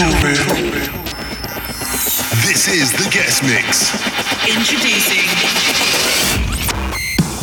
[0.00, 0.72] Toolroom.
[2.46, 3.92] This is the guest mix.
[4.48, 5.28] Introducing.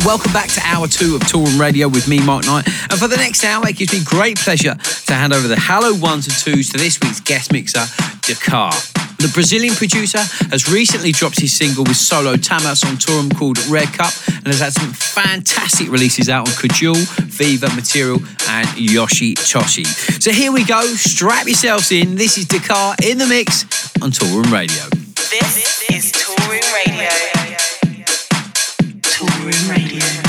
[0.04, 2.66] Welcome back to hour two of Toolroom Radio with me, Mark Knight.
[2.66, 5.94] And for the next hour, it gives me great pleasure to hand over the Hello
[6.00, 7.84] ones and twos to this week's guest mixer,
[8.22, 8.72] Dakar.
[9.18, 10.18] The Brazilian producer
[10.50, 14.60] has recently dropped his single with Solo Tamas on Toolroom called Red Cup and has
[14.60, 16.96] had some fantastic releases out on Kajul,
[17.26, 18.18] Viva, Material,
[18.48, 19.86] and Yoshitoshi.
[20.22, 22.14] So here we go, strap yourselves in.
[22.14, 23.64] This is Dakar in the mix
[24.00, 24.84] on Toolroom Radio.
[25.30, 27.08] This is Toolroom Radio.
[29.02, 30.27] Toolroom Radio.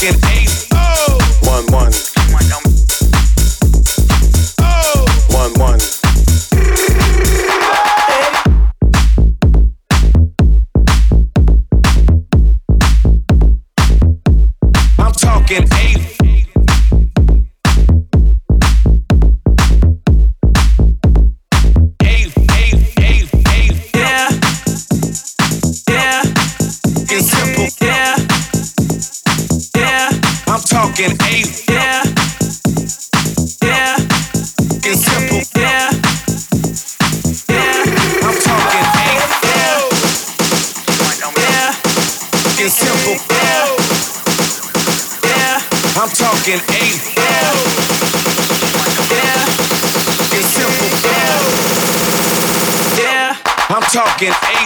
[0.00, 0.68] Eight.
[1.42, 1.90] One one.
[1.90, 2.07] One
[46.50, 46.96] I'm talking eight.
[47.14, 47.52] Yeah.
[49.12, 49.44] Yeah.
[50.32, 50.88] It's simple.
[51.04, 51.44] Yeah.
[52.96, 53.36] Yeah.
[53.68, 54.57] I'm talking eight.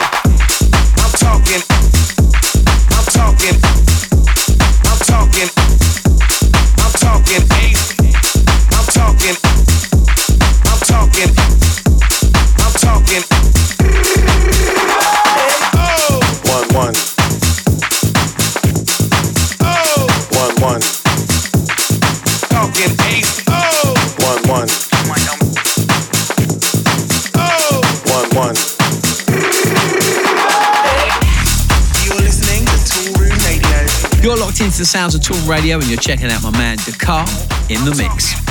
[34.73, 37.27] Into the sounds of Toolroom Radio and you're checking out my man Dakar
[37.69, 38.42] in the mix.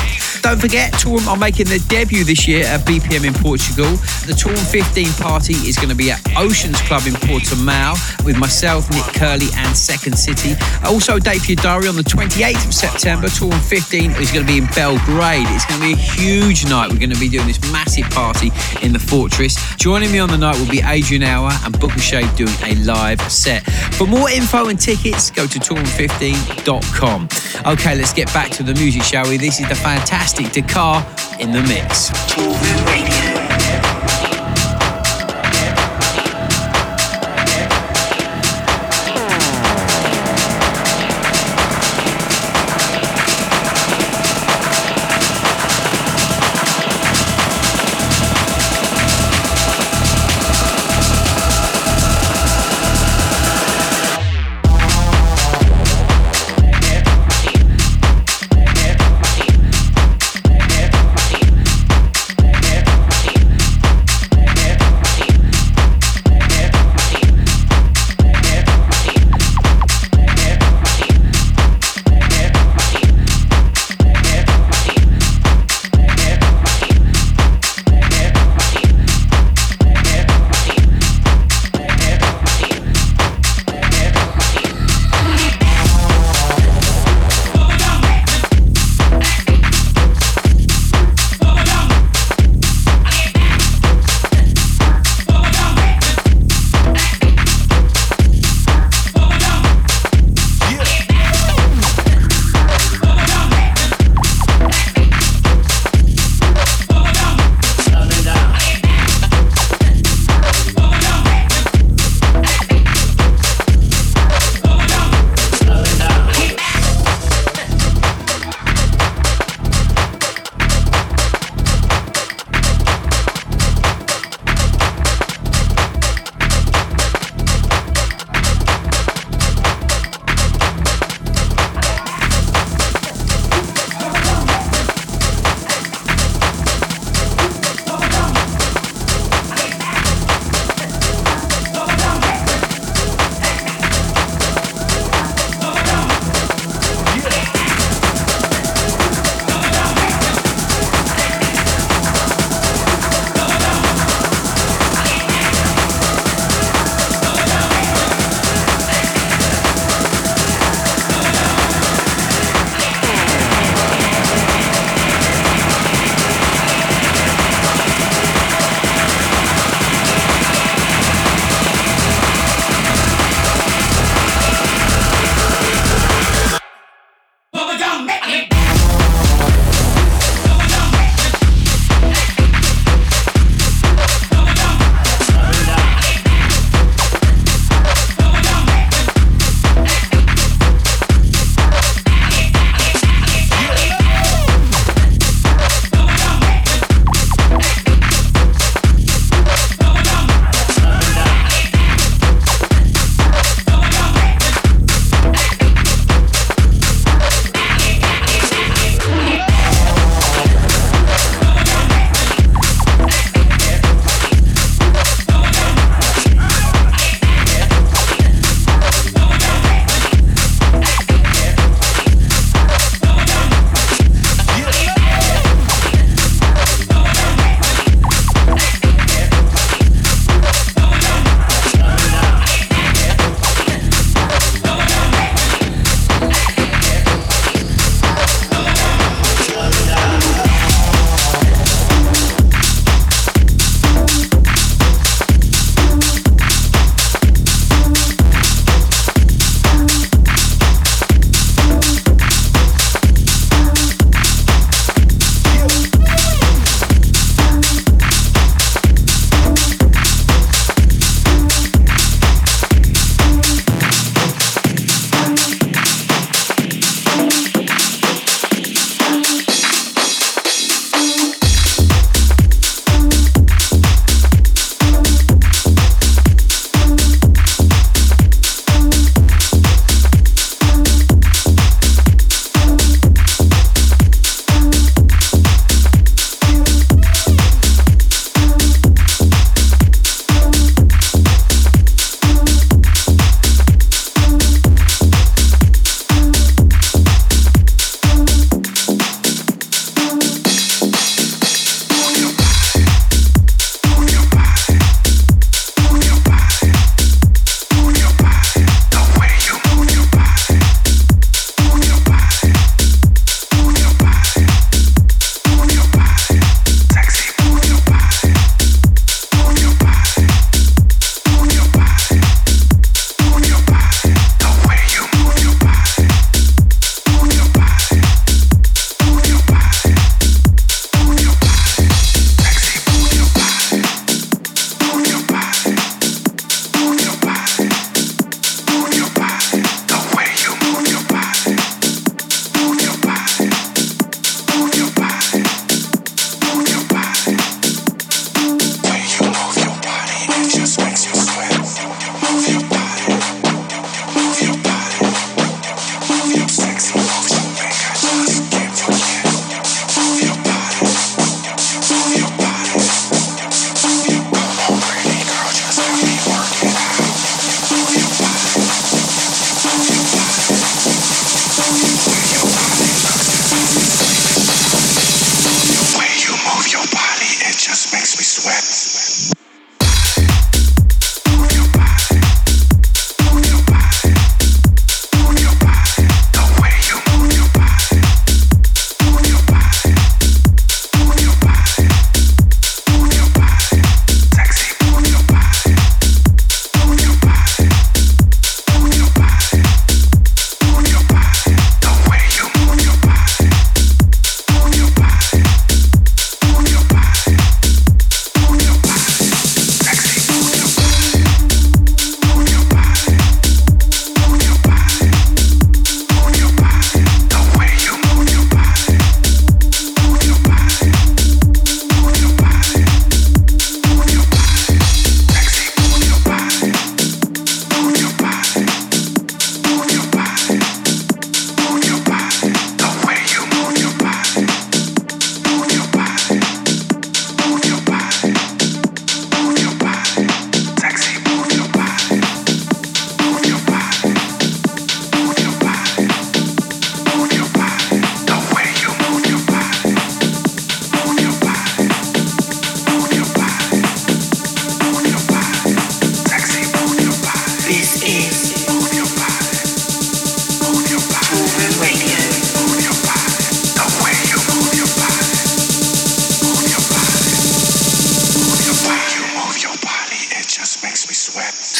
[0.41, 3.89] Don't forget, Toolroom are making their debut this year at BPM in Portugal.
[4.25, 8.37] The Toolroom 15 party is going to be at Oceans Club in Porto Portimao with
[8.37, 10.55] myself, Nick Curly, and Second City.
[10.83, 13.27] Also, date for your diary on the 28th of September.
[13.27, 15.45] Toolroom 15 is going to be in Belgrade.
[15.49, 16.91] It's going to be a huge night.
[16.91, 18.51] We're going to be doing this massive party
[18.81, 19.55] in the Fortress.
[19.75, 23.21] Joining me on the night will be Adrian Hour and Booka Shade doing a live
[23.31, 23.63] set.
[23.93, 27.29] For more info and tickets, go to toolroom15.com.
[27.65, 29.37] Okay, let's get back to the music, shall we?
[29.37, 31.05] This is the fantastic Dakar
[31.39, 33.30] in the mix.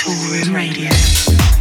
[0.03, 1.60] Toolroom Radio.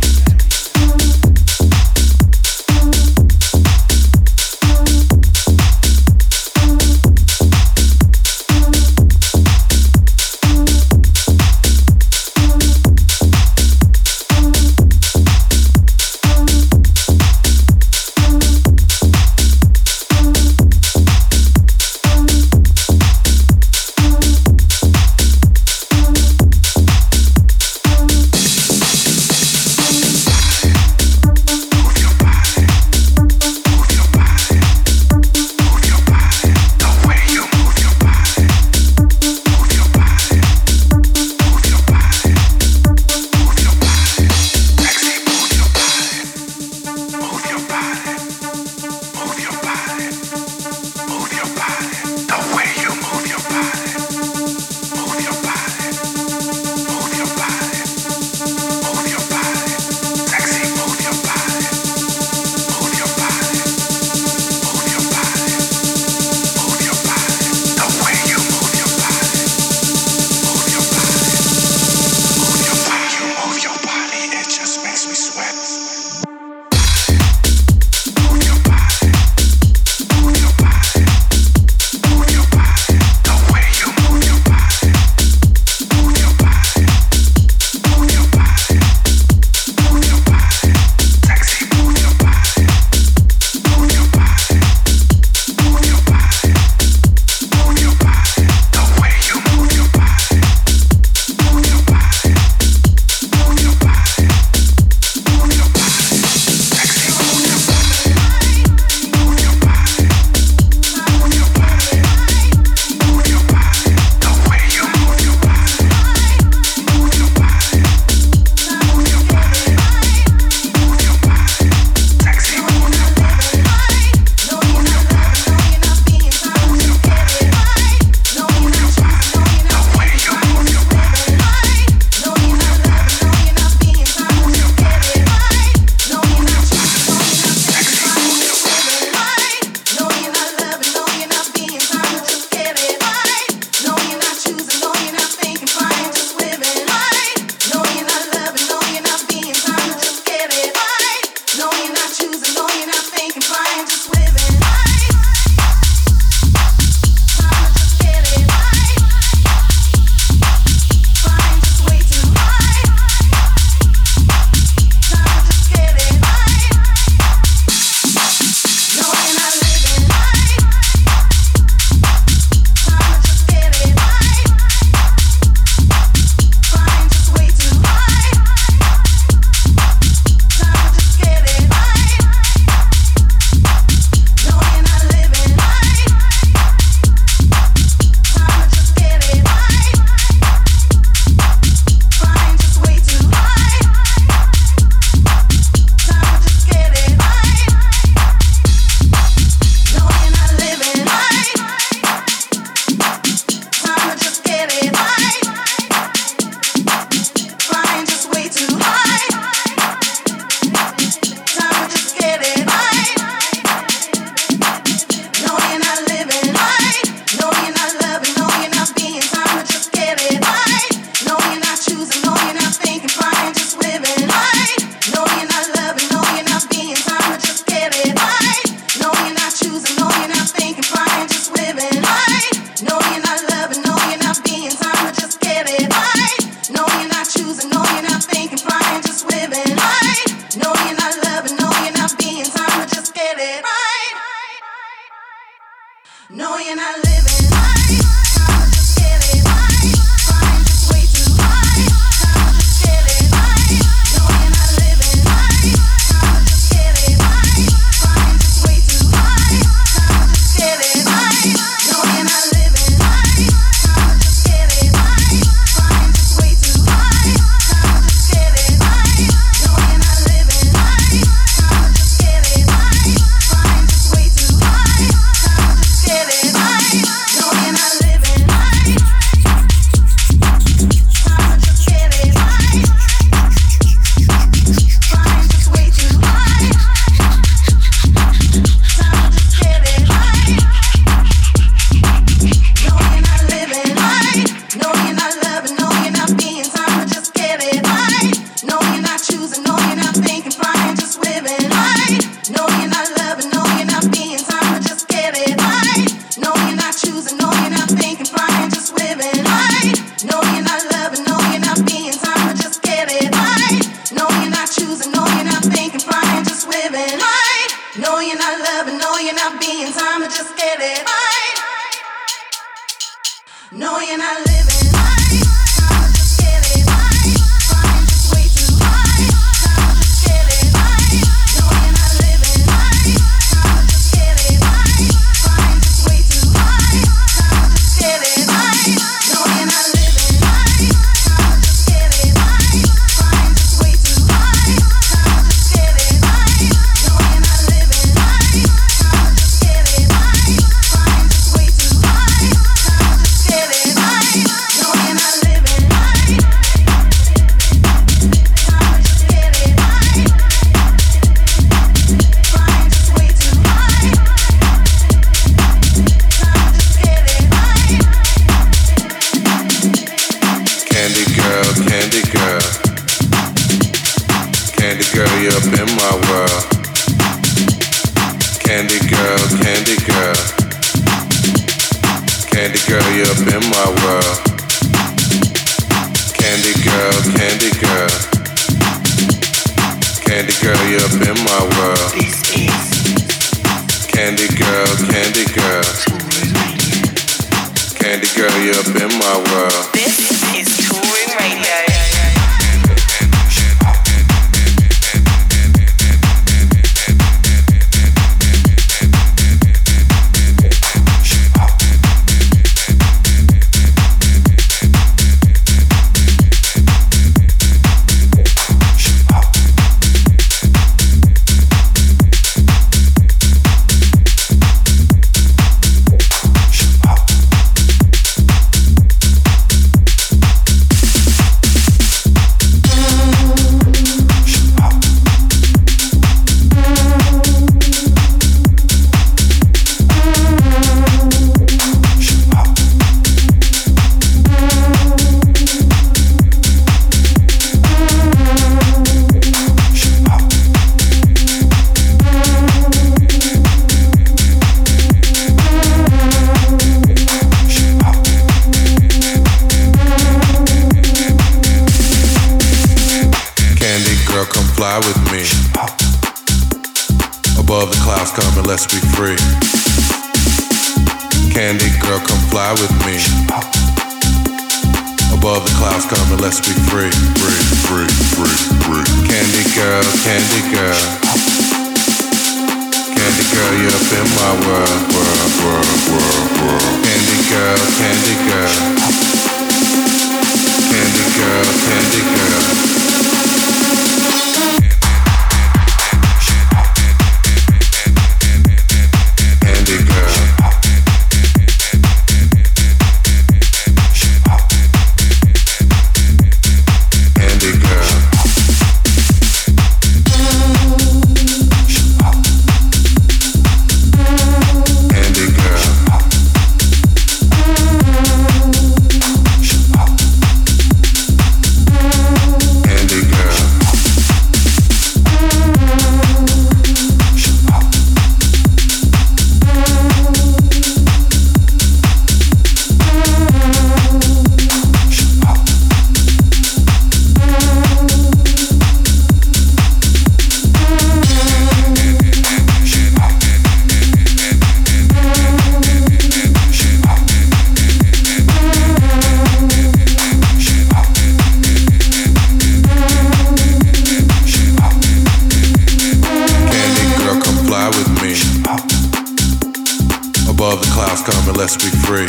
[560.60, 562.28] Above the clouds, come and let's be free.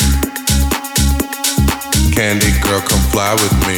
[2.15, 3.75] Candy girl, come fly with me.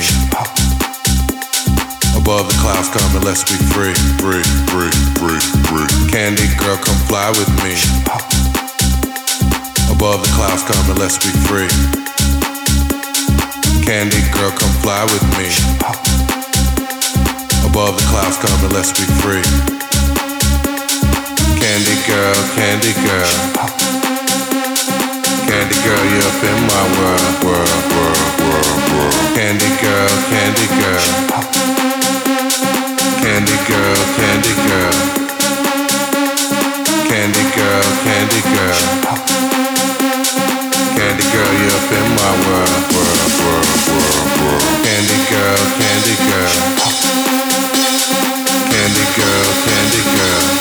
[2.13, 3.97] Above the clouds, come and let's be free.
[4.21, 5.89] Free, free, free, free.
[6.05, 7.73] Candy girl, come fly with me.
[9.89, 11.73] Above the clouds, come and let's be free.
[13.81, 15.49] Candy girl, come fly with me.
[17.65, 19.41] Above the clouds, come and let's be free.
[21.57, 24.02] Candy girl, candy girl.
[25.53, 29.13] Candy girl, you're up in my world, world, world, world, world.
[29.37, 31.05] Candy girl, candy girl.
[33.21, 34.97] Candy girl, candy girl.
[37.05, 38.81] Candy girl, candy girl.
[40.97, 44.65] Candy girl, you're up in my world, world, world, world, world.
[44.81, 46.53] Candy girl, candy girl.
[48.73, 50.52] Candy girl, candy girl.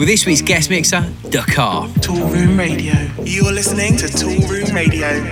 [0.00, 1.86] With this week's guest mixer, Dakar.
[2.00, 2.94] Toolroom Radio.
[3.22, 5.22] You're listening to Toolroom Radio.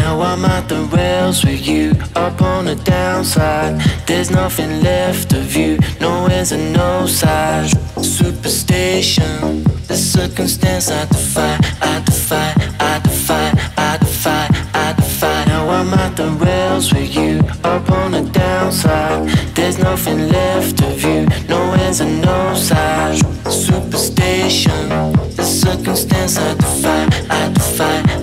[0.00, 3.80] Now I'm at the rails with you, up on the downside.
[4.08, 7.70] There's nothing left of you, nowhere's a no side.
[8.02, 15.44] Superstition, the circumstance I defy, I defy, I defy, I defy, I defy.
[15.44, 17.15] Now I'm at the rails with you,
[17.66, 19.28] up on the downside.
[19.54, 23.18] There's nothing left of you, nowhere's a no side.
[23.50, 24.88] Superstition,
[25.38, 28.15] the circumstance I defy, I defy,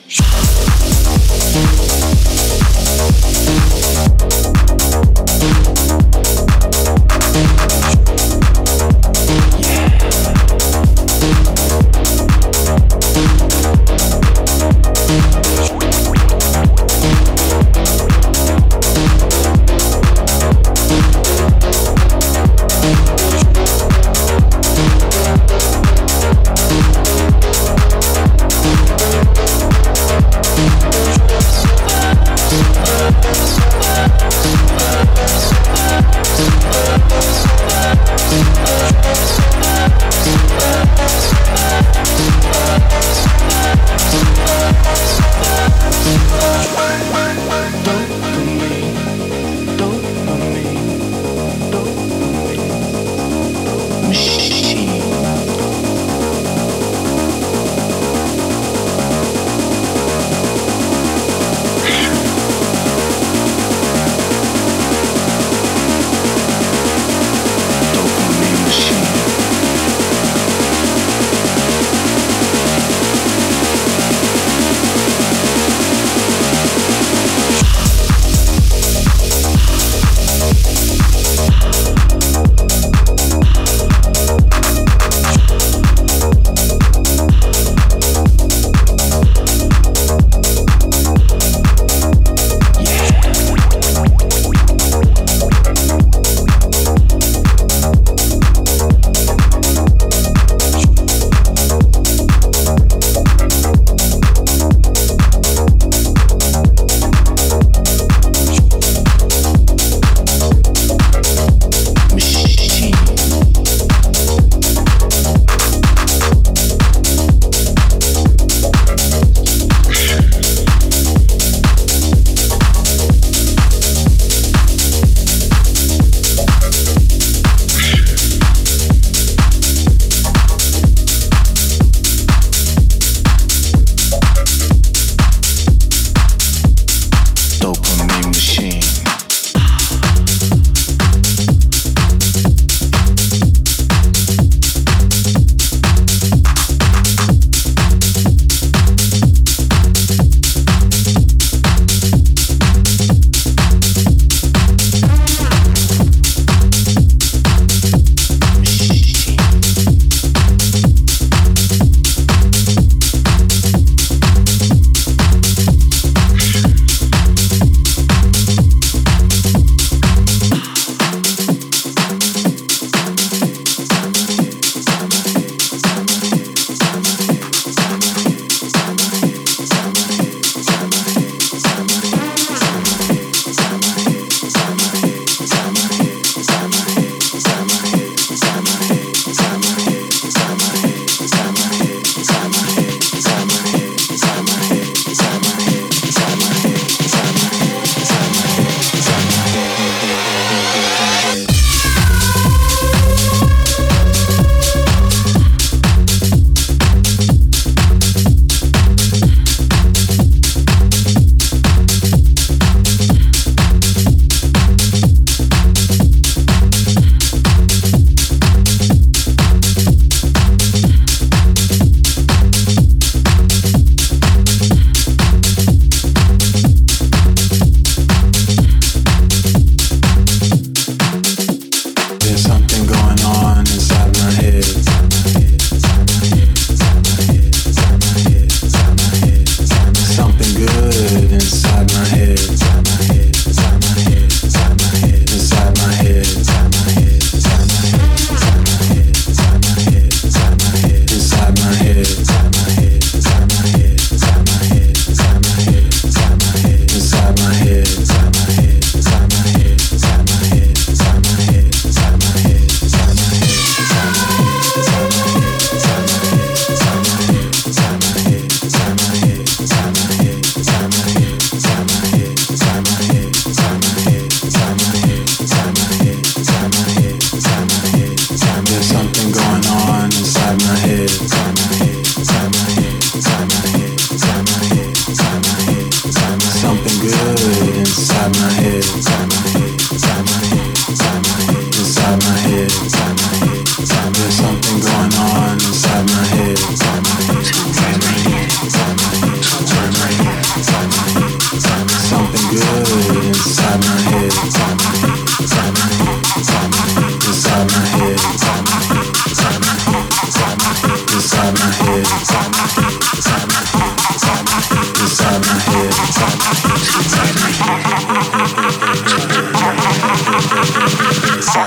[0.07, 0.54] it's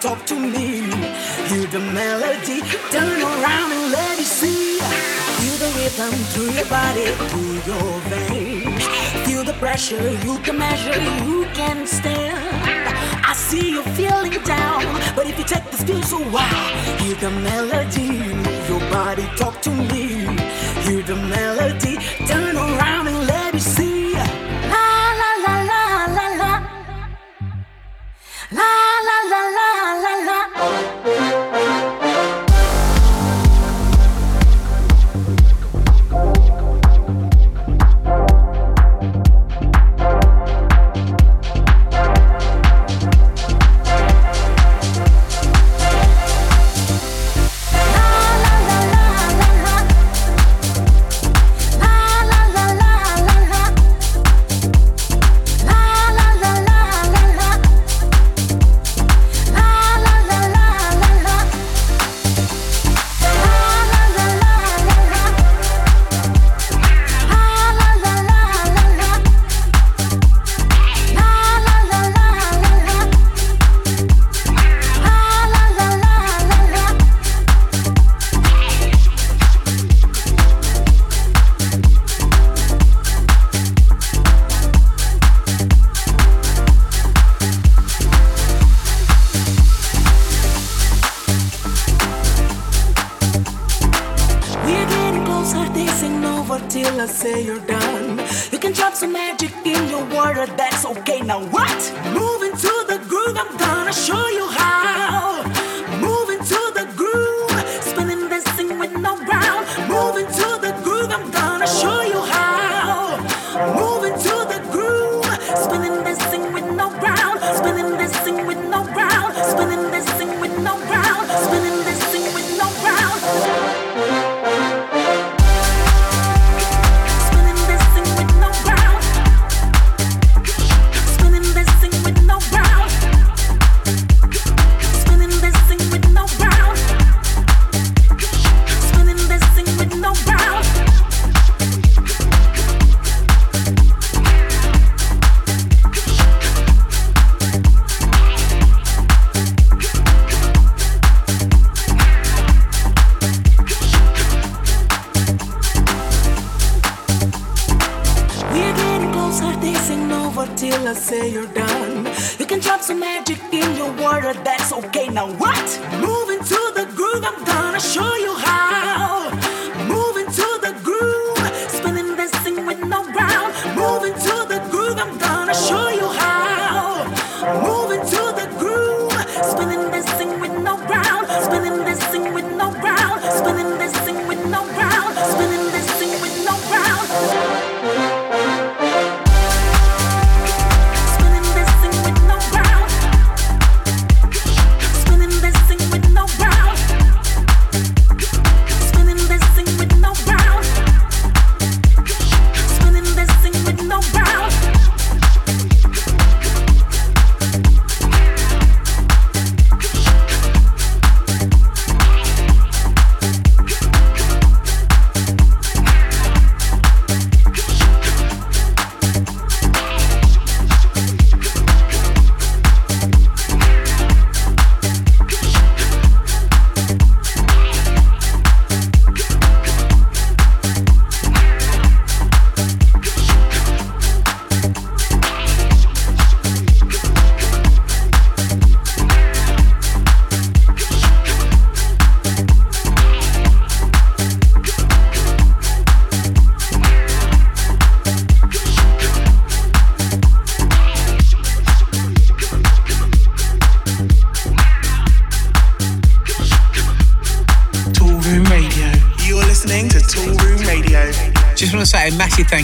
[0.00, 0.80] talk to me.
[1.48, 4.78] Hear the melody, turn around and let it see.
[5.38, 8.86] Feel the rhythm through your body, through your veins.
[9.26, 12.40] Feel the pressure, you can measure, you can stand.
[13.24, 14.84] I see you feeling down,
[15.14, 19.60] but if you take this feel so wild, hear the melody, move your body, talk
[19.62, 20.24] to me.
[20.84, 21.89] Hear the melody.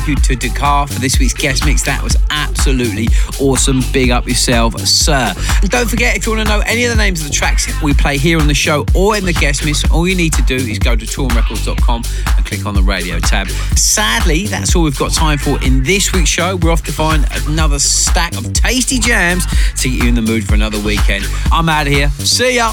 [0.07, 1.83] You to Dakar for this week's guest mix.
[1.83, 3.09] That was absolutely
[3.41, 3.81] awesome.
[3.93, 5.35] Big up yourself, sir.
[5.61, 7.67] And don't forget, if you want to know any of the names of the tracks
[7.83, 10.43] we play here on the show or in the guest mix, all you need to
[10.43, 12.03] do is go to toolrecords.com
[12.37, 13.49] and click on the radio tab.
[13.77, 16.57] Sadly, that's all we've got time for in this week's show.
[16.57, 19.45] We're off to find another stack of tasty jams
[19.83, 21.25] to get you in the mood for another weekend.
[21.51, 22.11] I'm out of here.
[22.21, 22.73] See ya.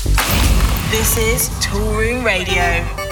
[0.92, 3.03] This is Toolroom Radio.